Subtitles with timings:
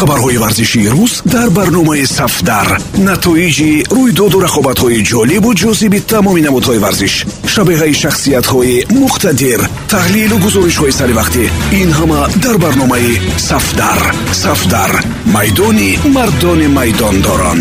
[0.00, 2.68] хабарҳои варзишии рӯз дар барномаи сафдар.
[3.08, 7.14] Натоиҷи рӯйдоду рақобатҳои ҷолибу ҷозиби тамоми намудҳои варзиш
[7.52, 9.60] шабеҳаи шахсиятҳои муқтадир
[9.92, 11.44] таҳлилу гузоришҳои саривақтӣ
[11.80, 13.12] ин ҳама дар барномаи
[13.48, 14.00] сафдар.
[14.44, 14.92] Сафдар
[15.34, 17.60] майдони мардони майдондорон.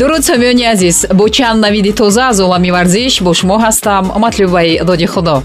[0.00, 5.06] Дуруд самиёни азиз бо чанд навиди тоза аз олами варзиш бо шумо ҳастам матлубаи доди
[5.14, 5.36] худо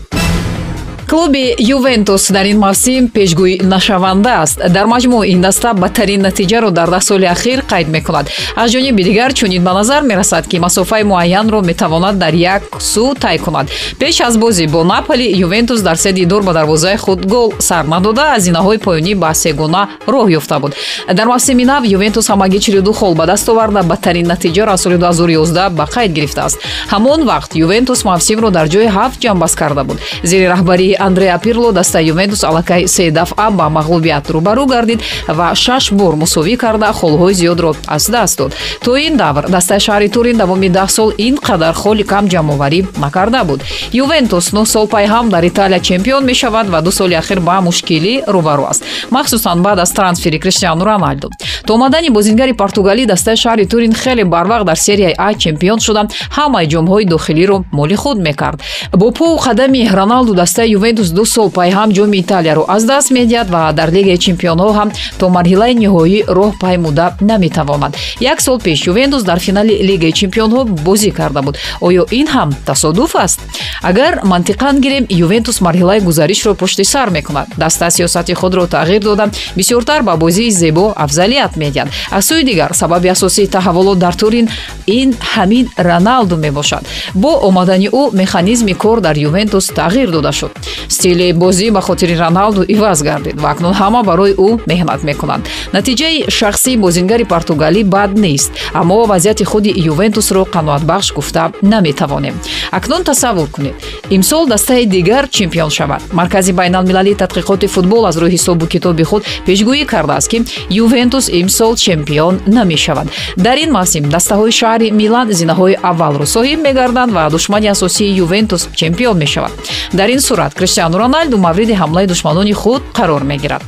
[1.11, 4.59] клуби ювентус дар ин мавсим пешгӯй нашаванда аст.
[4.69, 8.29] Дар маҷмӯъ ин даста бадтарин натиҷаро дар даҳ соли ахир қайд мекунад.
[8.55, 13.37] Аз ҷониби дигар чунин ба назар мерасад ки масофаи муайянро метавонад дар як сӯ тай
[13.37, 13.67] кунад.
[13.99, 18.35] Пеш аз бозӣ бо наполи ювентус дар седи дур ба дарвозаи худ гол сар надода
[18.35, 20.75] аз зинаҳои поёнӣ ба сегуна роҳ ёфта буд.
[21.13, 25.69] Дар мавсими нав ювентус ҳамагӣ чилду хол ба даст оварда бадтарин натиҷаро аз соли 2011
[25.69, 26.57] ба қайд гирифтааст.
[26.87, 29.99] Ҳамон вақт ювентус мавсимро дар ҷои ҳафт ҷамъбаст карда буд.
[30.23, 35.91] Зери раҳбарии андреа пирло дастаи ювентус аллакай се дафъа ба мағлубият рӯбарӯ гардид ва шаш
[35.91, 38.51] бор мусовӣ карда холҳои зиёдро аз даст дод.
[38.85, 43.43] То ин давр дастаи шаҳри турин давоми даҳ сол ин қадар холи кам ҷамъоварӣ накарда
[43.43, 43.61] буд.
[43.93, 48.69] Ювентус нӯ сол пайҳам дар италия чемпион мешавад ва ду соли ахир ба мушкилӣ рӯбарӯ
[48.71, 48.83] аст.
[49.09, 51.29] Махсусан баъд аз трансфери криштиану роналду.
[51.65, 56.01] То омадани бозингари португалӣ дастаи шаҳри турин хеле барвақт дар серияи а чемпион шуда.
[56.37, 58.59] Ҳамаи ҷомҳои дохилиро моли худ мекард.
[58.93, 63.73] Бо пову қадами роналду дастаи ювентус ду сол пайҳам ҷоми италияро аз даст медиҳад ва
[63.73, 64.89] дар лигаи чемпионҳо ҳам
[65.19, 67.95] то марҳилаи ниҳоӣ роҳ паймуда наметавонад.
[68.19, 71.55] Як сол пеш ювентус дар финали лигаи чемпионҳо бозӣ карда буд.
[71.87, 73.39] Оё ин ҳам тасодуф аст?
[73.81, 77.47] Агар мантиқан гирем ювентус марҳилаи гузаришро пушти сар мекунад.
[77.57, 79.25] Даста сиёсати худро тағйир дода
[79.55, 81.89] бисёртар ба бозии зебо афзалият медиҳад.
[82.11, 84.49] Аз сӯи дигар сабаби асосии таҳаввулот дар турин
[84.87, 86.83] ин ҳамин роналду мебошад.
[87.13, 90.51] Бо омадани ӯ механизми кор дар ювентус тағйир дода шуд
[90.89, 95.43] стили бозӣ ба хотири роналду иваз гардид ва акнун ҳама барои ӯ меҳнат мекунанд.
[95.73, 102.35] натиҷаи шахсии бозингари португалӣ бад нест аммо вазъияти худи ювентусро қаноатбахш гуфта наметавонем.
[102.71, 103.75] акнун тасаввур кунед.
[104.09, 106.01] имсол дастаи дигар чемпион шавад.
[106.13, 112.39] маркази байналмилалии тадқиқоти футбол аз рӯи ҳисобу китоби худ пешгӯӣ кардааст ки ювентус имсол чемпион
[112.47, 113.07] намешавад.
[113.37, 119.17] дар ин мавсим дастаҳои шаҳри милан зинаҳои аввалро соҳиб мегарданд ва душмани асосии ювентус чемпион
[119.17, 119.51] мешавад.
[119.93, 123.61] дар ин сурат криштиану роналду мавриди ҳамлаи душманони худ қарор мегирад.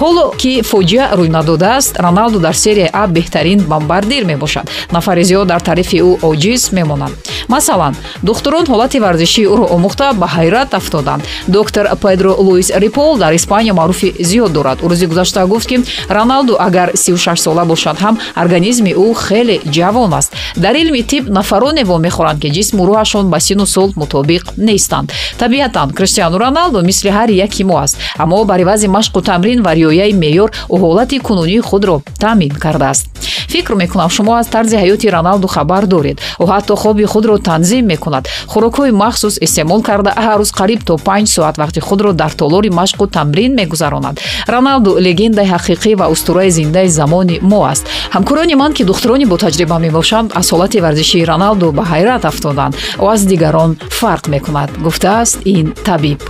[0.00, 4.66] ҳоло ки фоҷиа рӯй надодааст роналду дар серияи а беҳтарин бомбардир мебошад.
[4.90, 7.14] Нафари зиёд дар таърифи ӯ оҷиз мемонанд
[7.48, 11.22] масалан духтурон ҳолати варзишии ӯро омӯхта ба ҳайрат афтоданд.
[11.46, 14.78] Доктор педро луис рипол дар испания маъруфи зиёд дорад.
[14.84, 15.76] Ӯ рӯзи гузашта гуфт ки
[16.08, 20.32] роналду агар 36 сола бошад ҳам организми ӯ хеле ҷавон аст.
[20.56, 25.12] Дар илми тиб нафароне вомехӯранд ки ҷисму рӯҳашон ба сину сол мутобиқ нестанд.
[25.38, 30.12] Табиатан криштиану роналду мисли ҳар яки мо аст аммо бар ивази машқу тамрин ва риояи
[30.12, 33.06] меъёр ӯ ҳолати кунунии худро таъмин кардааст.
[33.48, 36.20] Фикр мекунам шумо аз тарзи ҳаёти роналду хабар доред.
[36.40, 38.28] Ӯ ҳатто хоби худро танзим мекунад.
[38.52, 43.06] Хӯрокҳои махсус истеъмол карда ҳар рӯз қариб то панҷ соат вақти худро дар толори машқу
[43.06, 44.20] тамрин мегузаронад.
[44.48, 47.84] Роналду легендаи ҳақиқӣ ва устураи зиндаи замони мо аст.
[48.14, 52.74] Ҳамкорони ман ки духтурони ботаҷриба мебошанд аз ҳолати варзишии роналду ба ҳайрат афтоданд.
[52.98, 53.70] Ӯ аз дигарон
[54.00, 56.20] фарқ мекунад гуфтааст ин табиб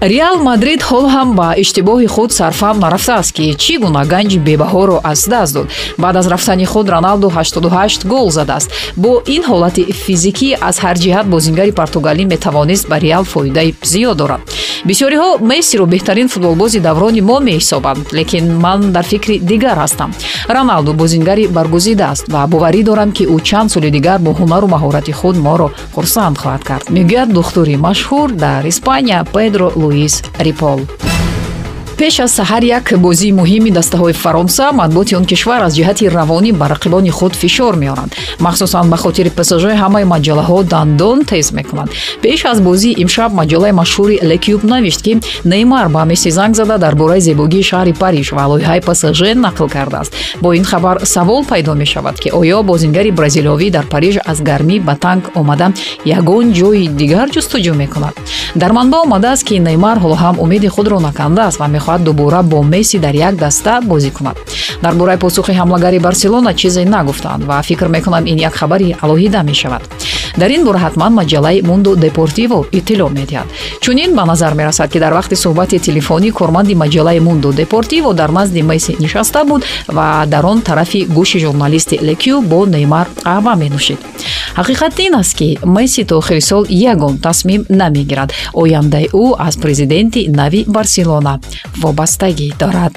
[0.00, 5.28] реал мадрид ҳол ҳам ба иштибоҳи худ сарфам нарафтааст ки чӣ гуна ганҷи бебаҳоро аз
[5.28, 5.66] даст дод.
[5.98, 8.70] Баъд аз рафтани худ роналду 88 гол задааст.
[8.96, 14.40] Бо ин ҳолати физикӣ аз ҳар ҷиҳат бозингари португалӣ метавонист ба реал фоидаи зиёд дорад.
[14.86, 20.10] Бисёриҳо мессиро беҳтарин футболбози даврони мо меҳисобанд лекин ман дар фикри дигар ҳастам.
[20.56, 25.12] Роналду бозингари баргузида аст ва боварӣ дорам ки ӯ чанд соли дигар бо ҳунару маҳорати
[25.12, 26.84] худ моро хурсанд хоҳад кард.
[26.96, 30.82] Мегӯяд духтури машҳур дар испания педро луис рипол
[31.98, 36.66] пеш аз саҳар як бозии муҳими дастаҳои фаронса матбуоти он кишвар аз ҷиҳати равонӣ ба
[36.74, 41.90] рақибони худ фишор меоранд махсусан ба хотири псж ҳамаи маҷалаҳо дандон тез мекунанд
[42.22, 45.12] пеш аз бозӣ имшаб маҷалаи машҳури лекюб навишт ки
[45.52, 50.12] неймар ба месси занг зада дар бораи зебогии шаҳри париж ва лоиҳаи псж нақл кардааст.
[50.42, 54.94] бо ин хабар савол пайдо мешавад ки оё бозингари бразилиёвӣ дар париж аз гармӣ ба
[55.04, 55.68] танк омада
[56.18, 58.14] ягон ҷои дигар ҷустуҷӯ мекунад.
[58.54, 62.98] дар манба омадааст ки неймар ҳоло ҳам умеди худро накандааст ва мехоҳад дубора бо месси
[62.98, 64.36] дар як даста бозӣ кунад.
[64.82, 69.82] Дар бораи посухи ҳамлагари барселона чизе нагуфтанд ва фикр мекунам ин як хабари алоҳида мешавад.
[70.36, 73.48] Дар ин бора ҳатман маҷаллаи мундо депортиво иттилоъ медиҳад.
[73.80, 78.62] Чунин ба назар мерасад ки дар вақти суҳбати телефонӣ корманди маҷаллаи мундо депортиво дар назди
[78.62, 83.98] месси нишаста буд ва дар он тарафи гӯши журналисти лекю бо неймар қаҳва менӯшид.
[84.58, 88.32] Ҳақиқат ин аст ки месси то охири сол ягон тасмим намегирад.
[88.52, 91.40] Ояндаи ӯ аз президенти нави барселона
[91.82, 92.94] вобастагӣ дорад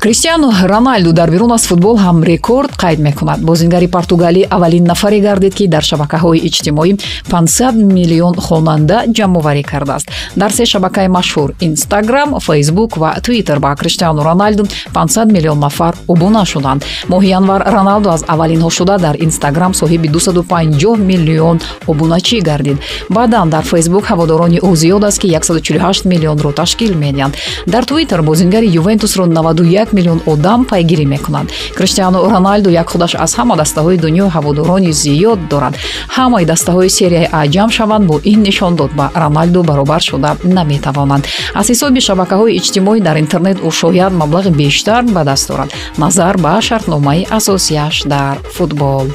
[0.00, 3.40] кристиану роналду дар берун аз футбол ҳам рекорд қайд мекунад.
[3.40, 6.96] Бозингари португалӣ аввалин нафаре гардид ки дар шабакаҳои иҷтимоӣ
[7.30, 10.08] 500 миллион хонанда ҷамъоварӣ кардааст.
[10.36, 14.64] Дар се шабакаи машҳур инстаграм фейсбук ва твиттер ба криштиану роналду
[14.94, 16.84] 500 миллион нафар обуна шуданд.
[17.08, 22.78] Моҳи январ роналду аз аввалинҳо шуда дар инстаграм соҳиби 250 миллион обуначӣ гардид.
[23.10, 27.34] Баъдан дар фейсбук ҳаводорони ӯ зиёд аст ки 148 миллионро ташкил медиҳанд
[27.66, 31.48] дар твиттер бозингари ювентусро 91 миллион одам пайгирӣ мекунанд.
[31.74, 35.74] Криштиану роналду як худаш аз ҳама дастаҳои дунё ҳаводорони зиёд дорад.
[36.16, 41.24] Ҳамаи дастаҳои серияи а ҷамъ шаванд бо ин нишондод ба роналду баробар шуда наметавонанд.
[41.54, 45.70] Аз ҳисоби шабакаҳои иҷтимоӣ дар интернет ӯ шояд маблағи бештар ба даст дорад.
[46.02, 49.06] Назар ба шартномаи асосияш дар футбол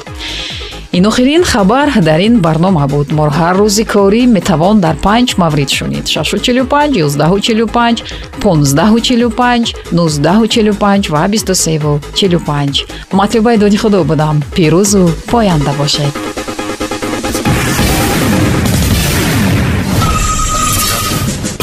[0.96, 3.08] ин охирин хабар дар ин барнома буд.
[3.12, 6.06] Мо ҳар рӯзи корӣ метавон дар панҷ маврид шунид.
[6.06, 8.02] 645 145
[8.40, 14.36] 1545 1945 ва 2345 матлубаи доди худо будам.
[14.56, 16.14] Пирӯзу поянда бошед